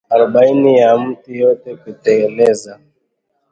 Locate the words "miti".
0.97-1.39